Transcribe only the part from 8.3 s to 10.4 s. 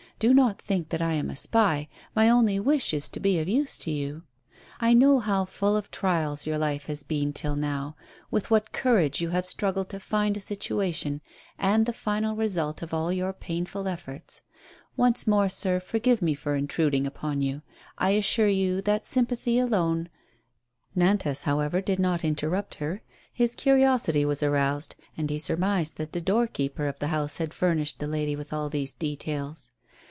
what courage you have struggled to find a